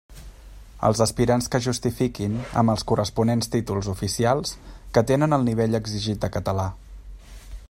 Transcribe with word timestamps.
Els 0.87 1.01
aspirants 1.05 1.49
que 1.55 1.61
justifiquin, 1.65 2.39
amb 2.63 2.73
els 2.75 2.85
corresponents 2.93 3.53
títols 3.57 3.91
oficials, 3.95 4.57
que 4.97 5.07
tenen 5.13 5.39
el 5.41 5.49
nivell 5.53 5.83
exigit 5.83 6.25
de 6.27 6.33
català. 6.39 6.69